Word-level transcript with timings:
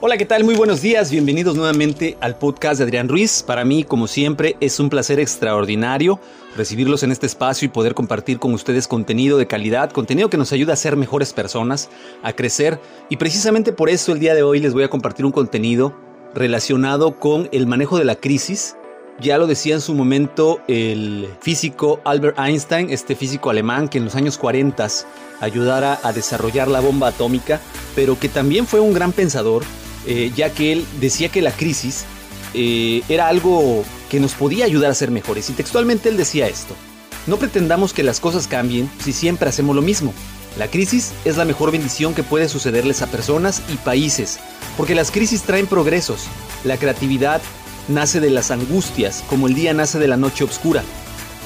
Hola, 0.00 0.16
¿qué 0.16 0.26
tal? 0.26 0.44
Muy 0.44 0.54
buenos 0.54 0.80
días, 0.80 1.10
bienvenidos 1.10 1.56
nuevamente 1.56 2.16
al 2.20 2.38
podcast 2.38 2.78
de 2.78 2.84
Adrián 2.84 3.08
Ruiz. 3.08 3.42
Para 3.42 3.64
mí, 3.64 3.82
como 3.82 4.06
siempre, 4.06 4.56
es 4.60 4.78
un 4.78 4.90
placer 4.90 5.18
extraordinario 5.18 6.20
recibirlos 6.56 7.02
en 7.02 7.10
este 7.10 7.26
espacio 7.26 7.66
y 7.66 7.70
poder 7.70 7.94
compartir 7.94 8.38
con 8.38 8.54
ustedes 8.54 8.86
contenido 8.86 9.38
de 9.38 9.48
calidad, 9.48 9.90
contenido 9.90 10.30
que 10.30 10.36
nos 10.36 10.52
ayuda 10.52 10.74
a 10.74 10.76
ser 10.76 10.94
mejores 10.94 11.32
personas, 11.32 11.90
a 12.22 12.32
crecer. 12.32 12.78
Y 13.08 13.16
precisamente 13.16 13.72
por 13.72 13.88
eso 13.88 14.12
el 14.12 14.20
día 14.20 14.36
de 14.36 14.44
hoy 14.44 14.60
les 14.60 14.72
voy 14.72 14.84
a 14.84 14.88
compartir 14.88 15.26
un 15.26 15.32
contenido 15.32 15.96
relacionado 16.32 17.18
con 17.18 17.48
el 17.50 17.66
manejo 17.66 17.98
de 17.98 18.04
la 18.04 18.14
crisis. 18.14 18.76
Ya 19.20 19.36
lo 19.36 19.48
decía 19.48 19.74
en 19.74 19.80
su 19.80 19.94
momento 19.94 20.60
el 20.68 21.28
físico 21.40 22.00
Albert 22.04 22.38
Einstein, 22.38 22.90
este 22.90 23.16
físico 23.16 23.50
alemán 23.50 23.88
que 23.88 23.98
en 23.98 24.04
los 24.04 24.14
años 24.14 24.38
40 24.38 24.86
ayudara 25.40 25.98
a 26.04 26.12
desarrollar 26.12 26.68
la 26.68 26.78
bomba 26.78 27.08
atómica, 27.08 27.60
pero 27.96 28.16
que 28.16 28.28
también 28.28 28.64
fue 28.64 28.78
un 28.78 28.94
gran 28.94 29.10
pensador 29.10 29.64
eh, 30.10 30.32
ya 30.34 30.50
que 30.54 30.72
él 30.72 30.86
decía 31.00 31.28
que 31.28 31.42
la 31.42 31.52
crisis 31.52 32.04
eh, 32.54 33.02
era 33.10 33.28
algo 33.28 33.84
que 34.08 34.20
nos 34.20 34.32
podía 34.32 34.64
ayudar 34.64 34.90
a 34.90 34.94
ser 34.94 35.10
mejores. 35.10 35.50
Y 35.50 35.52
textualmente 35.52 36.08
él 36.08 36.16
decía 36.16 36.48
esto, 36.48 36.74
no 37.26 37.36
pretendamos 37.36 37.92
que 37.92 38.02
las 38.02 38.18
cosas 38.18 38.48
cambien 38.48 38.90
si 39.04 39.12
siempre 39.12 39.50
hacemos 39.50 39.76
lo 39.76 39.82
mismo. 39.82 40.14
La 40.56 40.68
crisis 40.68 41.12
es 41.26 41.36
la 41.36 41.44
mejor 41.44 41.72
bendición 41.72 42.14
que 42.14 42.22
puede 42.22 42.48
sucederles 42.48 43.02
a 43.02 43.06
personas 43.08 43.60
y 43.70 43.76
países, 43.76 44.38
porque 44.78 44.94
las 44.94 45.10
crisis 45.10 45.42
traen 45.42 45.66
progresos. 45.66 46.24
La 46.64 46.78
creatividad 46.78 47.42
nace 47.86 48.18
de 48.18 48.30
las 48.30 48.50
angustias, 48.50 49.22
como 49.28 49.46
el 49.46 49.54
día 49.54 49.74
nace 49.74 49.98
de 49.98 50.08
la 50.08 50.16
noche 50.16 50.42
oscura. 50.42 50.82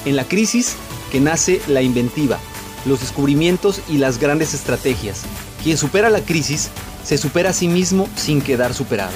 En 0.05 0.15
la 0.15 0.23
crisis 0.23 0.75
que 1.11 1.19
nace 1.19 1.61
la 1.67 1.81
inventiva, 1.81 2.39
los 2.85 3.01
descubrimientos 3.01 3.81
y 3.89 3.97
las 3.97 4.19
grandes 4.19 4.53
estrategias. 4.53 5.23
Quien 5.63 5.77
supera 5.77 6.09
la 6.09 6.21
crisis 6.21 6.69
se 7.03 7.17
supera 7.17 7.51
a 7.51 7.53
sí 7.53 7.67
mismo 7.67 8.07
sin 8.15 8.41
quedar 8.41 8.73
superado. 8.73 9.13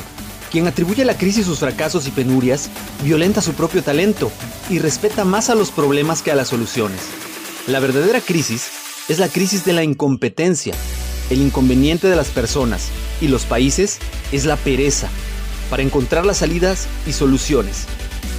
Quien 0.51 0.67
atribuye 0.67 1.03
a 1.03 1.05
la 1.05 1.17
crisis 1.17 1.45
sus 1.45 1.59
fracasos 1.59 2.07
y 2.07 2.11
penurias, 2.11 2.69
violenta 3.03 3.41
su 3.41 3.53
propio 3.53 3.83
talento 3.83 4.31
y 4.69 4.79
respeta 4.79 5.25
más 5.25 5.49
a 5.49 5.55
los 5.55 5.71
problemas 5.71 6.21
que 6.21 6.31
a 6.31 6.35
las 6.35 6.47
soluciones. 6.47 7.01
La 7.67 7.79
verdadera 7.79 8.21
crisis 8.21 8.67
es 9.09 9.19
la 9.19 9.27
crisis 9.27 9.65
de 9.65 9.73
la 9.73 9.83
incompetencia. 9.83 10.73
El 11.29 11.41
inconveniente 11.41 12.07
de 12.07 12.15
las 12.15 12.29
personas 12.29 12.87
y 13.19 13.27
los 13.27 13.45
países 13.45 13.99
es 14.31 14.45
la 14.45 14.55
pereza 14.55 15.09
para 15.69 15.83
encontrar 15.83 16.25
las 16.25 16.37
salidas 16.37 16.87
y 17.05 17.11
soluciones. 17.11 17.85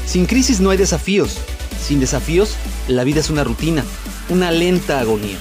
Sin 0.07 0.25
crisis 0.25 0.61
no 0.61 0.71
hay 0.71 0.79
desafíos. 0.79 1.37
Sin 1.87 2.01
desafíos, 2.01 2.55
la 2.89 3.05
vida 3.05 3.21
es 3.21 3.29
una 3.29 3.45
rutina, 3.45 3.85
una 4.31 4.51
lenta 4.51 5.01
agonía. 5.01 5.39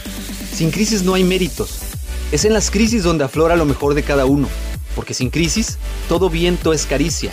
Sin 0.54 0.72
crisis 0.72 1.04
no 1.04 1.14
hay 1.14 1.24
méritos. 1.24 1.87
Es 2.32 2.44
en 2.44 2.54
las 2.54 2.72
crisis 2.72 3.04
donde 3.04 3.24
aflora 3.24 3.56
lo 3.56 3.66
mejor 3.66 3.94
de 3.94 4.04
cada 4.04 4.26
uno, 4.26 4.50
porque 4.96 5.14
sin 5.14 5.30
crisis, 5.30 5.78
todo 6.10 6.30
viento 6.30 6.74
es 6.74 6.86
caricia. 6.86 7.32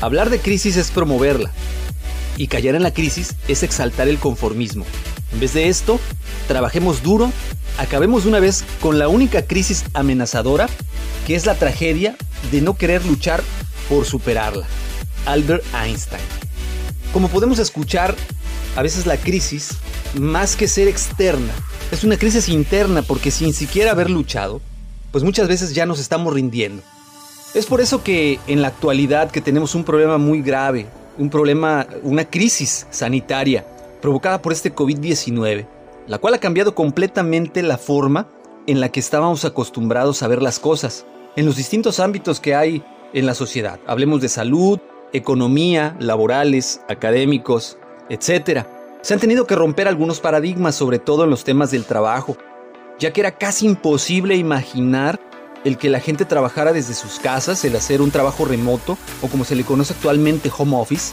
Hablar 0.00 0.30
de 0.30 0.40
crisis 0.40 0.76
es 0.76 0.90
promoverla, 0.90 1.52
y 2.36 2.48
callar 2.48 2.74
en 2.74 2.82
la 2.82 2.92
crisis 2.92 3.34
es 3.46 3.62
exaltar 3.62 4.08
el 4.08 4.18
conformismo. 4.18 4.84
En 5.32 5.40
vez 5.40 5.54
de 5.54 5.68
esto, 5.68 6.00
trabajemos 6.48 7.04
duro, 7.04 7.32
acabemos 7.78 8.26
una 8.26 8.40
vez 8.40 8.64
con 8.80 8.98
la 8.98 9.08
única 9.08 9.42
crisis 9.42 9.84
amenazadora, 9.94 10.68
que 11.26 11.36
es 11.36 11.46
la 11.46 11.54
tragedia 11.54 12.16
de 12.50 12.60
no 12.60 12.76
querer 12.76 13.04
luchar 13.04 13.42
por 13.88 14.06
superarla. 14.06 14.66
Albert 15.24 15.64
Einstein. 15.74 16.22
Como 17.12 17.28
podemos 17.28 17.58
escuchar, 17.58 18.14
a 18.76 18.82
veces 18.82 19.06
la 19.06 19.16
crisis, 19.16 19.70
más 20.14 20.56
que 20.56 20.68
ser 20.68 20.88
externa, 20.88 21.52
es 21.90 22.04
una 22.04 22.16
crisis 22.16 22.48
interna 22.48 23.02
porque 23.02 23.30
sin 23.30 23.52
siquiera 23.52 23.92
haber 23.92 24.10
luchado, 24.10 24.60
pues 25.12 25.22
muchas 25.22 25.48
veces 25.48 25.74
ya 25.74 25.86
nos 25.86 26.00
estamos 26.00 26.34
rindiendo. 26.34 26.82
Es 27.54 27.66
por 27.66 27.80
eso 27.80 28.02
que 28.02 28.38
en 28.46 28.60
la 28.60 28.68
actualidad 28.68 29.30
que 29.30 29.40
tenemos 29.40 29.74
un 29.74 29.84
problema 29.84 30.18
muy 30.18 30.42
grave, 30.42 30.86
un 31.16 31.30
problema, 31.30 31.86
una 32.02 32.24
crisis 32.24 32.86
sanitaria 32.90 33.64
provocada 34.02 34.42
por 34.42 34.52
este 34.52 34.74
COVID-19, 34.74 35.66
la 36.06 36.18
cual 36.18 36.34
ha 36.34 36.38
cambiado 36.38 36.74
completamente 36.74 37.62
la 37.62 37.78
forma 37.78 38.28
en 38.66 38.80
la 38.80 38.90
que 38.90 39.00
estábamos 39.00 39.44
acostumbrados 39.44 40.22
a 40.22 40.28
ver 40.28 40.42
las 40.42 40.58
cosas, 40.58 41.06
en 41.36 41.46
los 41.46 41.56
distintos 41.56 42.00
ámbitos 42.00 42.40
que 42.40 42.54
hay 42.54 42.82
en 43.12 43.26
la 43.26 43.34
sociedad. 43.34 43.78
Hablemos 43.86 44.20
de 44.20 44.28
salud, 44.28 44.80
economía, 45.12 45.96
laborales, 46.00 46.80
académicos, 46.88 47.78
etc. 48.10 48.66
Se 49.06 49.14
han 49.14 49.20
tenido 49.20 49.46
que 49.46 49.54
romper 49.54 49.86
algunos 49.86 50.18
paradigmas, 50.18 50.74
sobre 50.74 50.98
todo 50.98 51.22
en 51.22 51.30
los 51.30 51.44
temas 51.44 51.70
del 51.70 51.84
trabajo, 51.84 52.36
ya 52.98 53.12
que 53.12 53.20
era 53.20 53.38
casi 53.38 53.64
imposible 53.64 54.34
imaginar 54.34 55.20
el 55.62 55.78
que 55.78 55.90
la 55.90 56.00
gente 56.00 56.24
trabajara 56.24 56.72
desde 56.72 56.92
sus 56.94 57.20
casas, 57.20 57.64
el 57.64 57.76
hacer 57.76 58.02
un 58.02 58.10
trabajo 58.10 58.44
remoto 58.44 58.98
o 59.22 59.28
como 59.28 59.44
se 59.44 59.54
le 59.54 59.62
conoce 59.62 59.92
actualmente 59.92 60.50
home 60.58 60.76
office, 60.76 61.12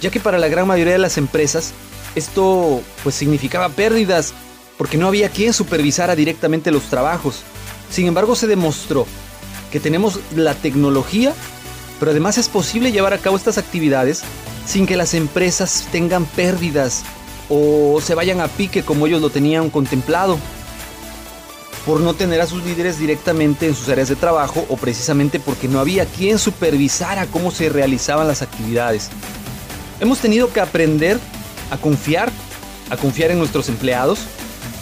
ya 0.00 0.12
que 0.12 0.20
para 0.20 0.38
la 0.38 0.46
gran 0.46 0.68
mayoría 0.68 0.92
de 0.92 1.00
las 1.00 1.18
empresas 1.18 1.72
esto 2.14 2.80
pues 3.02 3.16
significaba 3.16 3.68
pérdidas 3.68 4.32
porque 4.78 4.96
no 4.96 5.08
había 5.08 5.28
quien 5.28 5.52
supervisara 5.52 6.14
directamente 6.14 6.70
los 6.70 6.84
trabajos. 6.84 7.42
Sin 7.90 8.06
embargo, 8.06 8.36
se 8.36 8.46
demostró 8.46 9.08
que 9.72 9.80
tenemos 9.80 10.20
la 10.36 10.54
tecnología, 10.54 11.32
pero 11.98 12.12
además 12.12 12.38
es 12.38 12.48
posible 12.48 12.92
llevar 12.92 13.12
a 13.12 13.18
cabo 13.18 13.36
estas 13.36 13.58
actividades 13.58 14.22
sin 14.66 14.86
que 14.86 14.96
las 14.96 15.14
empresas 15.14 15.88
tengan 15.90 16.26
pérdidas 16.26 17.02
o 17.48 18.00
se 18.00 18.14
vayan 18.14 18.40
a 18.40 18.48
pique 18.48 18.82
como 18.82 19.06
ellos 19.06 19.20
lo 19.20 19.30
tenían 19.30 19.70
contemplado, 19.70 20.38
por 21.86 22.00
no 22.00 22.14
tener 22.14 22.40
a 22.40 22.46
sus 22.46 22.64
líderes 22.64 22.98
directamente 22.98 23.66
en 23.66 23.74
sus 23.74 23.88
áreas 23.88 24.08
de 24.08 24.16
trabajo 24.16 24.64
o 24.68 24.76
precisamente 24.76 25.38
porque 25.38 25.68
no 25.68 25.80
había 25.80 26.06
quien 26.06 26.38
supervisara 26.38 27.26
cómo 27.26 27.50
se 27.50 27.68
realizaban 27.68 28.26
las 28.26 28.42
actividades. 28.42 29.10
Hemos 30.00 30.18
tenido 30.18 30.52
que 30.52 30.60
aprender 30.60 31.18
a 31.70 31.76
confiar, 31.76 32.32
a 32.90 32.96
confiar 32.96 33.30
en 33.30 33.38
nuestros 33.38 33.68
empleados 33.68 34.20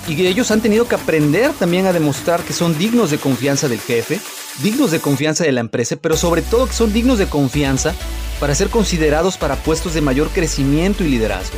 y 0.07 0.27
ellos 0.27 0.51
han 0.51 0.61
tenido 0.61 0.87
que 0.87 0.95
aprender 0.95 1.53
también 1.53 1.87
a 1.87 1.93
demostrar 1.93 2.41
que 2.43 2.53
son 2.53 2.77
dignos 2.79 3.11
de 3.11 3.19
confianza 3.19 3.69
del 3.69 3.81
jefe, 3.81 4.21
dignos 4.63 4.91
de 4.91 5.01
confianza 5.01 5.45
de 5.45 5.53
la 5.53 5.61
empresa, 5.61 5.97
pero 5.97 6.17
sobre 6.17 6.43
todo 6.43 6.67
que 6.67 6.73
son 6.73 6.93
dignos 6.93 7.19
de 7.19 7.27
confianza 7.27 7.95
para 8.41 8.55
ser 8.55 8.69
considerados 8.69 9.37
para 9.37 9.57
puestos 9.57 9.95
de 9.95 10.01
mayor 10.01 10.29
crecimiento 10.31 11.05
y 11.05 11.09
liderazgo. 11.09 11.57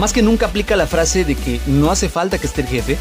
Más 0.00 0.14
que 0.14 0.22
nunca 0.22 0.46
aplica 0.46 0.76
la 0.76 0.86
frase 0.86 1.26
de 1.26 1.34
que 1.34 1.60
no 1.66 1.90
hace 1.90 2.08
falta 2.08 2.38
que 2.38 2.46
esté 2.46 2.62
el 2.62 2.68
jefe 2.68 2.96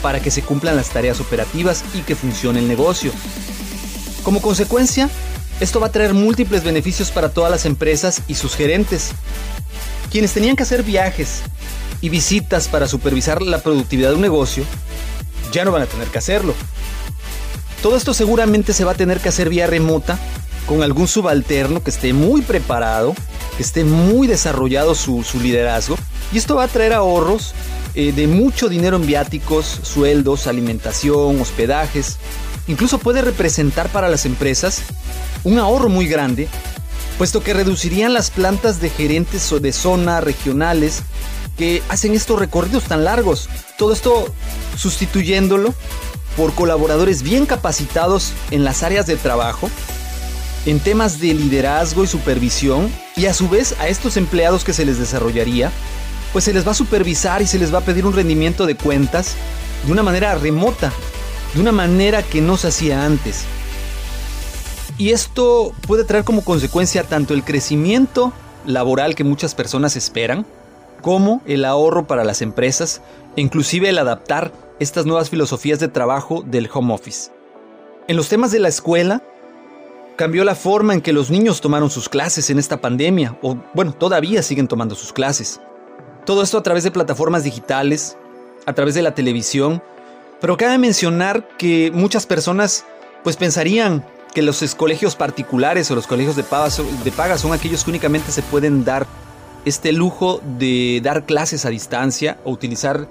para 0.00 0.20
que 0.20 0.30
se 0.30 0.40
cumplan 0.40 0.76
las 0.76 0.88
tareas 0.88 1.20
operativas 1.20 1.84
y 1.92 1.98
que 2.00 2.16
funcione 2.16 2.58
el 2.60 2.66
negocio. 2.66 3.12
Como 4.22 4.40
consecuencia, 4.40 5.10
esto 5.60 5.78
va 5.78 5.88
a 5.88 5.92
traer 5.92 6.14
múltiples 6.14 6.64
beneficios 6.64 7.10
para 7.10 7.28
todas 7.28 7.50
las 7.50 7.66
empresas 7.66 8.22
y 8.28 8.34
sus 8.34 8.56
gerentes. 8.56 9.10
Quienes 10.10 10.32
tenían 10.32 10.56
que 10.56 10.62
hacer 10.62 10.84
viajes 10.84 11.42
y 12.00 12.08
visitas 12.08 12.66
para 12.66 12.88
supervisar 12.88 13.42
la 13.42 13.58
productividad 13.58 14.08
de 14.08 14.14
un 14.14 14.22
negocio, 14.22 14.64
ya 15.52 15.66
no 15.66 15.72
van 15.72 15.82
a 15.82 15.86
tener 15.86 16.08
que 16.08 16.16
hacerlo. 16.16 16.54
Todo 17.82 17.94
esto 17.94 18.14
seguramente 18.14 18.72
se 18.72 18.84
va 18.84 18.92
a 18.92 18.96
tener 18.96 19.20
que 19.20 19.28
hacer 19.28 19.50
vía 19.50 19.66
remota 19.66 20.18
con 20.68 20.82
algún 20.82 21.08
subalterno 21.08 21.82
que 21.82 21.90
esté 21.90 22.12
muy 22.12 22.42
preparado, 22.42 23.14
que 23.56 23.62
esté 23.62 23.84
muy 23.84 24.26
desarrollado 24.26 24.94
su, 24.94 25.24
liderazgo 25.42 25.96
y 26.32 26.38
esto 26.38 26.56
va 26.56 26.64
a 26.64 26.68
traer 26.68 26.92
ahorros 26.92 27.54
eh, 27.94 28.12
de 28.12 28.26
mucho 28.26 28.68
dinero 28.68 28.96
en 28.96 29.06
viáticos, 29.06 29.80
sueldos, 29.82 30.46
alimentación, 30.46 31.40
hospedajes. 31.40 32.18
Incluso 32.68 32.98
puede 32.98 33.22
representar 33.22 33.88
para 33.88 34.10
las 34.10 34.26
empresas 34.26 34.82
un 35.42 35.58
ahorro 35.58 35.88
muy 35.88 36.06
grande, 36.06 36.48
puesto 37.16 37.42
que 37.42 37.54
reducirían 37.54 38.12
las 38.12 38.30
plantas 38.30 38.80
de 38.80 38.90
gerentes 38.90 39.50
o 39.52 39.60
de 39.60 39.72
zona 39.72 40.20
regionales 40.20 41.02
que 41.56 41.82
hacen 41.88 42.14
estos 42.14 42.38
recorridos 42.38 42.84
tan 42.84 43.04
largos. 43.04 43.48
Todo 43.78 43.94
esto 43.94 44.26
sustituyéndolo 44.76 45.74
por 46.36 46.54
colaboradores 46.54 47.22
bien 47.22 47.46
capacitados 47.46 48.32
en 48.50 48.64
las 48.64 48.82
áreas 48.82 49.06
de 49.06 49.16
trabajo, 49.16 49.70
en 50.66 50.80
temas 50.80 51.20
de 51.20 51.34
liderazgo 51.34 52.04
y 52.04 52.06
supervisión, 52.06 52.92
y 53.16 53.26
a 53.26 53.34
su 53.34 53.48
vez 53.48 53.74
a 53.80 53.88
estos 53.88 54.16
empleados 54.16 54.64
que 54.64 54.72
se 54.72 54.84
les 54.84 54.98
desarrollaría 54.98 55.70
pues 56.32 56.44
se 56.44 56.52
les 56.52 56.66
va 56.66 56.72
a 56.72 56.74
supervisar 56.74 57.42
y 57.42 57.46
se 57.46 57.58
les 57.58 57.72
va 57.72 57.78
a 57.78 57.84
pedir 57.84 58.06
un 58.06 58.12
rendimiento 58.12 58.66
de 58.66 58.76
cuentas 58.76 59.34
de 59.86 59.92
una 59.92 60.02
manera 60.02 60.34
remota, 60.34 60.92
de 61.54 61.60
una 61.60 61.72
manera 61.72 62.22
que 62.22 62.40
no 62.40 62.56
se 62.56 62.68
hacía 62.68 63.04
antes. 63.04 63.44
Y 64.98 65.10
esto 65.10 65.72
puede 65.86 66.04
traer 66.04 66.24
como 66.24 66.44
consecuencia 66.44 67.04
tanto 67.04 67.32
el 67.34 67.44
crecimiento 67.44 68.32
laboral 68.66 69.14
que 69.14 69.24
muchas 69.24 69.54
personas 69.54 69.96
esperan, 69.96 70.44
como 71.00 71.40
el 71.46 71.64
ahorro 71.64 72.06
para 72.06 72.24
las 72.24 72.42
empresas 72.42 73.00
e 73.36 73.40
inclusive 73.40 73.88
el 73.88 73.98
adaptar 73.98 74.52
estas 74.80 75.06
nuevas 75.06 75.30
filosofías 75.30 75.78
de 75.78 75.88
trabajo 75.88 76.42
del 76.44 76.68
home 76.72 76.92
office. 76.92 77.30
En 78.08 78.16
los 78.16 78.28
temas 78.28 78.50
de 78.50 78.58
la 78.58 78.68
escuela, 78.68 79.22
cambió 80.18 80.42
la 80.42 80.56
forma 80.56 80.94
en 80.94 81.00
que 81.00 81.12
los 81.12 81.30
niños 81.30 81.60
tomaron 81.60 81.90
sus 81.90 82.08
clases 82.08 82.50
en 82.50 82.58
esta 82.58 82.80
pandemia, 82.80 83.38
o 83.40 83.56
bueno, 83.72 83.92
todavía 83.94 84.42
siguen 84.42 84.66
tomando 84.66 84.96
sus 84.96 85.12
clases. 85.12 85.60
Todo 86.26 86.42
esto 86.42 86.58
a 86.58 86.62
través 86.64 86.82
de 86.82 86.90
plataformas 86.90 87.44
digitales, 87.44 88.18
a 88.66 88.72
través 88.72 88.96
de 88.96 89.02
la 89.02 89.14
televisión, 89.14 89.80
pero 90.40 90.56
cabe 90.56 90.76
mencionar 90.76 91.46
que 91.56 91.92
muchas 91.94 92.26
personas 92.26 92.84
pues 93.22 93.36
pensarían 93.36 94.04
que 94.34 94.42
los 94.42 94.74
colegios 94.74 95.14
particulares 95.14 95.88
o 95.92 95.94
los 95.94 96.08
colegios 96.08 96.34
de 96.34 96.42
paga, 96.42 96.68
de 97.04 97.12
paga 97.12 97.38
son 97.38 97.52
aquellos 97.52 97.84
que 97.84 97.90
únicamente 97.90 98.32
se 98.32 98.42
pueden 98.42 98.84
dar 98.84 99.06
este 99.64 99.92
lujo 99.92 100.40
de 100.58 101.00
dar 101.00 101.26
clases 101.26 101.64
a 101.64 101.70
distancia 101.70 102.38
o 102.44 102.50
utilizar 102.50 103.08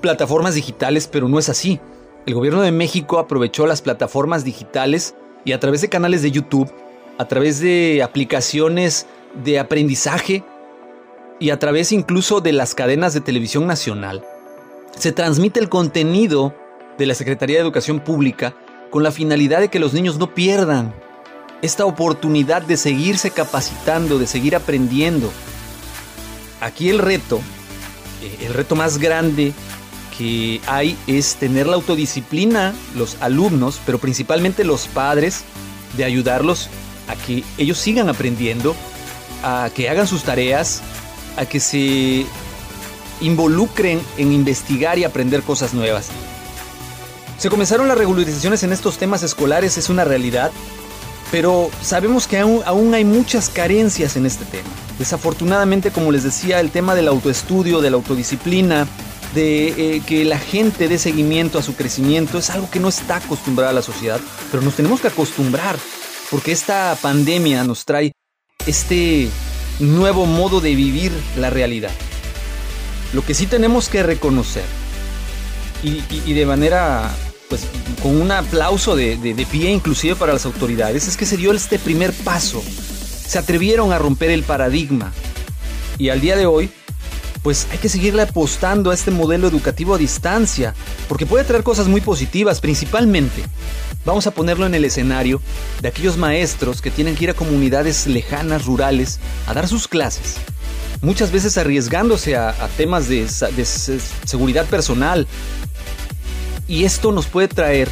plataformas 0.00 0.56
digitales, 0.56 1.06
pero 1.06 1.28
no 1.28 1.38
es 1.38 1.48
así. 1.48 1.78
El 2.26 2.34
gobierno 2.34 2.60
de 2.60 2.72
México 2.72 3.20
aprovechó 3.20 3.68
las 3.68 3.82
plataformas 3.82 4.42
digitales 4.42 5.14
y 5.48 5.52
a 5.52 5.60
través 5.60 5.80
de 5.80 5.88
canales 5.88 6.20
de 6.20 6.30
YouTube, 6.30 6.70
a 7.16 7.26
través 7.26 7.58
de 7.58 8.02
aplicaciones 8.02 9.06
de 9.42 9.58
aprendizaje 9.58 10.44
y 11.38 11.48
a 11.48 11.58
través 11.58 11.90
incluso 11.90 12.42
de 12.42 12.52
las 12.52 12.74
cadenas 12.74 13.14
de 13.14 13.22
televisión 13.22 13.66
nacional, 13.66 14.22
se 14.94 15.10
transmite 15.10 15.58
el 15.58 15.70
contenido 15.70 16.54
de 16.98 17.06
la 17.06 17.14
Secretaría 17.14 17.56
de 17.56 17.62
Educación 17.62 18.00
Pública 18.00 18.56
con 18.90 19.02
la 19.02 19.10
finalidad 19.10 19.60
de 19.60 19.68
que 19.68 19.78
los 19.78 19.94
niños 19.94 20.18
no 20.18 20.34
pierdan 20.34 20.94
esta 21.62 21.86
oportunidad 21.86 22.60
de 22.60 22.76
seguirse 22.76 23.30
capacitando, 23.30 24.18
de 24.18 24.26
seguir 24.26 24.54
aprendiendo. 24.54 25.32
Aquí 26.60 26.90
el 26.90 26.98
reto, 26.98 27.40
eh, 28.22 28.44
el 28.44 28.52
reto 28.52 28.76
más 28.76 28.98
grande 28.98 29.54
hay 30.66 30.96
es 31.06 31.36
tener 31.36 31.66
la 31.66 31.76
autodisciplina, 31.76 32.74
los 32.96 33.16
alumnos, 33.20 33.80
pero 33.86 33.98
principalmente 33.98 34.64
los 34.64 34.88
padres, 34.88 35.44
de 35.96 36.04
ayudarlos 36.04 36.68
a 37.08 37.14
que 37.16 37.44
ellos 37.56 37.78
sigan 37.78 38.08
aprendiendo, 38.08 38.74
a 39.42 39.70
que 39.74 39.88
hagan 39.88 40.06
sus 40.06 40.24
tareas, 40.24 40.82
a 41.36 41.46
que 41.46 41.60
se 41.60 42.26
involucren 43.20 44.00
en 44.16 44.32
investigar 44.32 44.98
y 44.98 45.04
aprender 45.04 45.42
cosas 45.42 45.74
nuevas. 45.74 46.08
Se 47.38 47.50
comenzaron 47.50 47.88
las 47.88 47.96
regularizaciones 47.96 48.62
en 48.64 48.72
estos 48.72 48.98
temas 48.98 49.22
escolares, 49.22 49.78
es 49.78 49.88
una 49.88 50.04
realidad, 50.04 50.50
pero 51.30 51.70
sabemos 51.82 52.26
que 52.26 52.38
aún, 52.38 52.94
hay 52.94 53.04
muchas 53.04 53.48
carencias 53.48 54.16
en 54.16 54.26
este 54.26 54.44
tema. 54.44 54.68
Desafortunadamente, 54.98 55.90
como 55.90 56.10
les 56.10 56.24
decía, 56.24 56.58
el 56.58 56.70
tema 56.70 56.94
del 56.94 57.06
autoestudio, 57.06 57.80
de 57.80 57.90
la 57.90 57.96
autodisciplina, 57.96 58.86
de 59.34 59.96
eh, 59.96 60.02
que 60.06 60.24
la 60.24 60.38
gente 60.38 60.88
dé 60.88 60.98
seguimiento 60.98 61.58
a 61.58 61.62
su 61.62 61.74
crecimiento 61.74 62.38
es 62.38 62.50
algo 62.50 62.70
que 62.70 62.80
no 62.80 62.88
está 62.88 63.16
acostumbrada 63.16 63.70
a 63.70 63.74
la 63.74 63.82
sociedad, 63.82 64.20
pero 64.50 64.62
nos 64.62 64.74
tenemos 64.74 65.00
que 65.00 65.08
acostumbrar, 65.08 65.76
porque 66.30 66.52
esta 66.52 66.96
pandemia 67.00 67.64
nos 67.64 67.84
trae 67.84 68.12
este 68.66 69.28
nuevo 69.80 70.26
modo 70.26 70.60
de 70.60 70.74
vivir 70.74 71.12
la 71.36 71.50
realidad. 71.50 71.92
Lo 73.12 73.24
que 73.24 73.34
sí 73.34 73.46
tenemos 73.46 73.88
que 73.88 74.02
reconocer, 74.02 74.64
y 75.82 76.32
de 76.32 76.44
manera 76.44 77.14
pues 77.48 77.66
con 78.02 78.20
un 78.20 78.30
aplauso 78.30 78.94
de, 78.94 79.46
pie 79.50 79.70
inclusive 79.70 80.14
para 80.14 80.32
las 80.32 80.46
autoridades, 80.46 81.08
es 81.08 81.16
que 81.16 81.26
se 81.26 81.36
dio 81.36 81.52
este 81.52 81.78
primer 81.78 82.12
paso. 82.12 82.62
Se 82.62 83.38
atrevieron 83.38 83.92
a 83.92 83.98
romper 83.98 84.30
el 84.30 84.42
paradigma. 84.42 85.12
Y 85.98 86.10
al 86.10 86.20
día 86.20 86.36
de 86.36 86.46
hoy, 86.46 86.70
pues 87.42 87.66
hay 87.70 87.78
que 87.78 87.88
seguirle 87.88 88.22
apostando 88.22 88.90
a 88.90 88.94
este 88.94 89.10
modelo 89.10 89.48
educativo 89.48 89.94
a 89.94 89.98
distancia, 89.98 90.74
porque 91.08 91.26
puede 91.26 91.44
traer 91.44 91.62
cosas 91.62 91.88
muy 91.88 92.00
positivas, 92.00 92.60
principalmente. 92.60 93.44
Vamos 94.04 94.26
a 94.26 94.30
ponerlo 94.30 94.66
en 94.66 94.74
el 94.74 94.84
escenario 94.84 95.40
de 95.80 95.88
aquellos 95.88 96.16
maestros 96.16 96.80
que 96.80 96.90
tienen 96.90 97.14
que 97.14 97.24
ir 97.24 97.30
a 97.30 97.34
comunidades 97.34 98.06
lejanas, 98.06 98.64
rurales, 98.64 99.18
a 99.46 99.54
dar 99.54 99.68
sus 99.68 99.88
clases. 99.88 100.36
Muchas 101.00 101.30
veces 101.30 101.56
arriesgándose 101.58 102.36
a, 102.36 102.54
temas 102.76 103.08
de 103.08 103.28
seguridad 103.28 104.66
personal, 104.66 105.26
y 106.66 106.84
esto 106.84 107.12
nos 107.12 107.26
puede 107.26 107.48
traer 107.48 107.88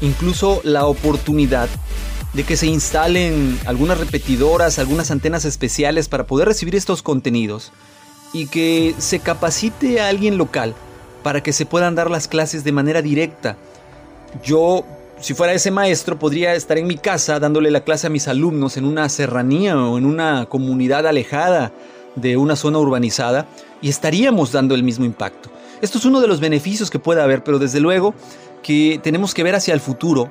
incluso 0.00 0.60
la 0.64 0.86
oportunidad 0.86 1.68
de 2.32 2.44
que 2.44 2.56
se 2.56 2.66
instalen 2.66 3.58
algunas 3.66 3.98
repetidoras, 3.98 4.78
algunas 4.78 5.10
antenas 5.10 5.44
especiales 5.44 6.08
para 6.08 6.26
poder 6.26 6.48
recibir 6.48 6.74
estos 6.76 7.02
contenidos 7.02 7.72
y 8.32 8.46
que 8.46 8.94
se 8.98 9.20
capacite 9.20 10.00
a 10.00 10.08
alguien 10.08 10.38
local 10.38 10.74
para 11.22 11.42
que 11.42 11.52
se 11.52 11.66
puedan 11.66 11.94
dar 11.94 12.10
las 12.10 12.28
clases 12.28 12.64
de 12.64 12.72
manera 12.72 13.02
directa. 13.02 13.56
Yo, 14.42 14.84
si 15.20 15.34
fuera 15.34 15.52
ese 15.52 15.70
maestro, 15.70 16.18
podría 16.18 16.54
estar 16.54 16.78
en 16.78 16.86
mi 16.86 16.96
casa 16.96 17.40
dándole 17.40 17.70
la 17.70 17.82
clase 17.82 18.06
a 18.06 18.10
mis 18.10 18.28
alumnos 18.28 18.76
en 18.76 18.84
una 18.84 19.08
serranía 19.08 19.76
o 19.78 19.98
en 19.98 20.06
una 20.06 20.46
comunidad 20.46 21.06
alejada 21.06 21.72
de 22.14 22.36
una 22.36 22.56
zona 22.56 22.78
urbanizada 22.78 23.46
y 23.82 23.88
estaríamos 23.88 24.52
dando 24.52 24.74
el 24.74 24.82
mismo 24.82 25.04
impacto. 25.04 25.50
Esto 25.80 25.98
es 25.98 26.04
uno 26.04 26.20
de 26.20 26.28
los 26.28 26.40
beneficios 26.40 26.90
que 26.90 26.98
puede 26.98 27.22
haber, 27.22 27.42
pero 27.42 27.58
desde 27.58 27.80
luego 27.80 28.14
que 28.62 29.00
tenemos 29.02 29.34
que 29.34 29.42
ver 29.42 29.54
hacia 29.54 29.74
el 29.74 29.80
futuro 29.80 30.30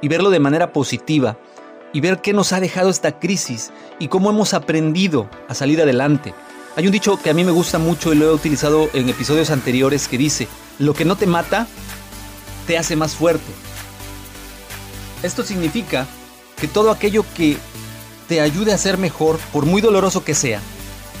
y 0.00 0.08
verlo 0.08 0.30
de 0.30 0.40
manera 0.40 0.72
positiva 0.72 1.36
y 1.92 2.00
ver 2.00 2.20
qué 2.20 2.32
nos 2.32 2.52
ha 2.52 2.60
dejado 2.60 2.88
esta 2.88 3.18
crisis 3.18 3.72
y 3.98 4.08
cómo 4.08 4.30
hemos 4.30 4.54
aprendido 4.54 5.28
a 5.48 5.54
salir 5.54 5.82
adelante. 5.82 6.34
Hay 6.76 6.86
un 6.86 6.92
dicho 6.92 7.16
que 7.16 7.30
a 7.30 7.34
mí 7.34 7.42
me 7.42 7.50
gusta 7.50 7.78
mucho 7.78 8.12
y 8.12 8.16
lo 8.16 8.26
he 8.26 8.32
utilizado 8.32 8.90
en 8.92 9.08
episodios 9.08 9.50
anteriores 9.50 10.06
que 10.06 10.16
dice, 10.16 10.46
lo 10.78 10.94
que 10.94 11.04
no 11.04 11.16
te 11.16 11.26
mata, 11.26 11.66
te 12.66 12.78
hace 12.78 12.94
más 12.94 13.14
fuerte. 13.16 13.50
Esto 15.24 15.42
significa 15.42 16.06
que 16.56 16.68
todo 16.68 16.92
aquello 16.92 17.24
que 17.34 17.56
te 18.28 18.40
ayude 18.40 18.72
a 18.72 18.78
ser 18.78 18.98
mejor, 18.98 19.38
por 19.52 19.66
muy 19.66 19.82
doloroso 19.82 20.22
que 20.22 20.34
sea, 20.34 20.60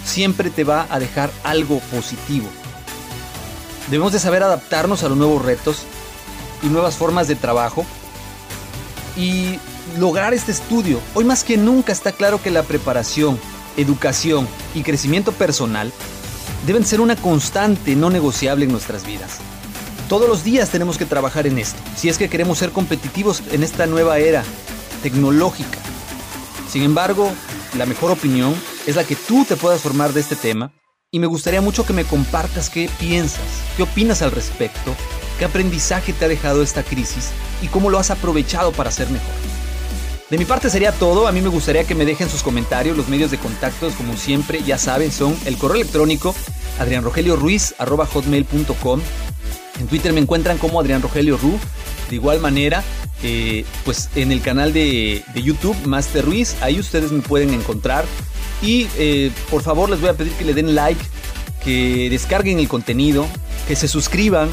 siempre 0.04 0.50
te 0.50 0.62
va 0.62 0.86
a 0.88 1.00
dejar 1.00 1.30
algo 1.42 1.80
positivo. 1.92 2.46
Debemos 3.90 4.12
de 4.12 4.20
saber 4.20 4.44
adaptarnos 4.44 5.02
a 5.02 5.08
los 5.08 5.18
nuevos 5.18 5.44
retos 5.44 5.78
y 6.62 6.66
nuevas 6.66 6.94
formas 6.94 7.26
de 7.26 7.34
trabajo 7.34 7.84
y 9.16 9.58
lograr 9.98 10.32
este 10.32 10.52
estudio. 10.52 11.00
Hoy 11.14 11.24
más 11.24 11.42
que 11.42 11.56
nunca 11.56 11.90
está 11.92 12.12
claro 12.12 12.40
que 12.40 12.50
la 12.50 12.62
preparación, 12.62 13.38
educación 13.76 14.46
y 14.74 14.82
crecimiento 14.82 15.32
personal 15.32 15.92
deben 16.66 16.84
ser 16.84 17.00
una 17.00 17.16
constante 17.16 17.96
no 17.96 18.10
negociable 18.10 18.64
en 18.64 18.72
nuestras 18.72 19.06
vidas. 19.06 19.38
Todos 20.08 20.28
los 20.28 20.42
días 20.42 20.70
tenemos 20.70 20.98
que 20.98 21.06
trabajar 21.06 21.46
en 21.46 21.58
esto, 21.58 21.80
si 21.96 22.08
es 22.08 22.18
que 22.18 22.28
queremos 22.28 22.58
ser 22.58 22.70
competitivos 22.70 23.42
en 23.52 23.62
esta 23.62 23.86
nueva 23.86 24.18
era 24.18 24.42
tecnológica. 25.02 25.78
Sin 26.68 26.82
embargo, 26.82 27.30
la 27.78 27.86
mejor 27.86 28.10
opinión 28.10 28.54
es 28.86 28.96
la 28.96 29.04
que 29.04 29.16
tú 29.16 29.44
te 29.44 29.56
puedas 29.56 29.80
formar 29.80 30.12
de 30.12 30.20
este 30.20 30.36
tema 30.36 30.72
y 31.12 31.18
me 31.18 31.26
gustaría 31.26 31.60
mucho 31.60 31.84
que 31.84 31.92
me 31.92 32.04
compartas 32.04 32.70
qué 32.70 32.90
piensas, 32.98 33.44
qué 33.76 33.84
opinas 33.84 34.22
al 34.22 34.30
respecto, 34.30 34.94
qué 35.38 35.44
aprendizaje 35.44 36.12
te 36.12 36.24
ha 36.24 36.28
dejado 36.28 36.62
esta 36.62 36.82
crisis 36.82 37.30
y 37.62 37.68
cómo 37.68 37.90
lo 37.90 37.98
has 37.98 38.10
aprovechado 38.10 38.72
para 38.72 38.90
ser 38.90 39.08
mejor. 39.10 39.59
De 40.30 40.38
mi 40.38 40.44
parte 40.44 40.70
sería 40.70 40.92
todo, 40.92 41.26
a 41.26 41.32
mí 41.32 41.40
me 41.40 41.48
gustaría 41.48 41.82
que 41.82 41.96
me 41.96 42.04
dejen 42.04 42.30
sus 42.30 42.44
comentarios, 42.44 42.96
los 42.96 43.08
medios 43.08 43.32
de 43.32 43.38
contacto, 43.38 43.90
como 43.96 44.16
siempre, 44.16 44.62
ya 44.62 44.78
saben, 44.78 45.10
son 45.10 45.36
el 45.44 45.58
correo 45.58 45.80
electrónico 45.80 46.36
adrianrogelioruiz.hotmail.com 46.78 49.00
En 49.80 49.88
Twitter 49.88 50.12
me 50.12 50.20
encuentran 50.20 50.58
como 50.58 50.78
Adrián 50.78 51.02
Rogelio 51.02 51.36
Ru. 51.36 51.58
De 52.08 52.14
igual 52.14 52.38
manera, 52.40 52.84
eh, 53.24 53.64
pues 53.84 54.08
en 54.14 54.30
el 54.30 54.40
canal 54.40 54.72
de, 54.72 55.24
de 55.34 55.42
YouTube, 55.42 55.76
Master 55.84 56.24
Ruiz, 56.24 56.54
ahí 56.60 56.78
ustedes 56.78 57.10
me 57.10 57.22
pueden 57.22 57.52
encontrar. 57.52 58.04
Y 58.62 58.86
eh, 58.98 59.32
por 59.50 59.62
favor 59.62 59.90
les 59.90 60.00
voy 60.00 60.10
a 60.10 60.14
pedir 60.14 60.32
que 60.34 60.44
le 60.44 60.54
den 60.54 60.76
like, 60.76 61.04
que 61.64 62.08
descarguen 62.08 62.60
el 62.60 62.68
contenido, 62.68 63.26
que 63.66 63.74
se 63.74 63.88
suscriban 63.88 64.48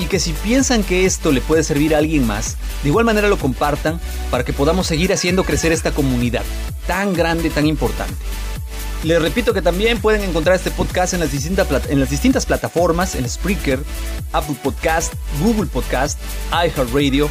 y 0.00 0.06
que 0.06 0.18
si 0.18 0.32
piensan 0.32 0.82
que 0.82 1.04
esto 1.04 1.30
le 1.30 1.42
puede 1.42 1.62
servir 1.62 1.94
a 1.94 1.98
alguien 1.98 2.26
más, 2.26 2.56
de 2.82 2.88
igual 2.88 3.04
manera 3.04 3.28
lo 3.28 3.38
compartan 3.38 4.00
para 4.30 4.44
que 4.44 4.54
podamos 4.54 4.86
seguir 4.86 5.12
haciendo 5.12 5.44
crecer 5.44 5.72
esta 5.72 5.92
comunidad 5.92 6.42
tan 6.86 7.12
grande, 7.12 7.50
tan 7.50 7.66
importante. 7.66 8.14
Les 9.04 9.20
repito 9.20 9.52
que 9.52 9.60
también 9.60 10.00
pueden 10.00 10.22
encontrar 10.22 10.56
este 10.56 10.70
podcast 10.70 11.12
en 11.12 11.20
las 11.20 11.30
distintas, 11.30 12.46
plataformas, 12.46 13.14
en 13.14 13.28
Spreaker, 13.28 13.78
Apple 14.32 14.56
Podcast, 14.62 15.12
Google 15.40 15.66
Podcast, 15.66 16.18
iHeartRadio, 16.50 17.28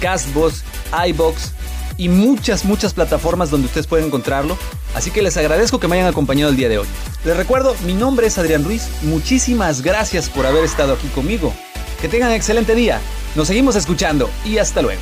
Castbox, 0.00 0.64
iBox, 1.08 1.52
y 1.96 2.08
muchas, 2.08 2.64
muchas 2.64 2.94
plataformas 2.94 3.50
donde 3.50 3.66
ustedes 3.66 3.86
pueden 3.86 4.06
encontrarlo. 4.06 4.56
Así 4.94 5.10
que 5.10 5.22
les 5.22 5.36
agradezco 5.36 5.78
que 5.78 5.86
me 5.86 5.96
hayan 5.96 6.08
acompañado 6.08 6.50
el 6.50 6.56
día 6.56 6.68
de 6.68 6.78
hoy. 6.78 6.86
Les 7.24 7.36
recuerdo, 7.36 7.76
mi 7.86 7.94
nombre 7.94 8.26
es 8.26 8.38
Adrián 8.38 8.64
Ruiz. 8.64 8.88
Muchísimas 9.02 9.82
gracias 9.82 10.28
por 10.28 10.46
haber 10.46 10.64
estado 10.64 10.94
aquí 10.94 11.08
conmigo 11.08 11.52
Que 12.00 12.08
tengan 12.08 12.32
excelente 12.32 12.74
día. 12.74 12.98
Nos 13.34 13.46
seguimos 13.46 13.76
escuchando 13.76 14.30
y 14.44 14.58
hasta 14.58 14.80
luego. 14.80 15.00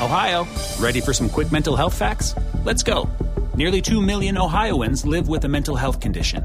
Ohio, 0.00 0.46
ready 0.78 1.00
for 1.00 1.12
some 1.12 1.28
quick 1.28 1.50
mental 1.50 1.74
health 1.74 1.92
facts? 1.92 2.36
Let's 2.64 2.84
go. 2.84 3.08
Nearly 3.56 3.82
2 3.82 4.00
million 4.00 4.38
Ohioans 4.38 5.04
live 5.04 5.28
with 5.28 5.44
a 5.44 5.48
mental 5.48 5.74
health 5.74 5.98
condition. 6.00 6.44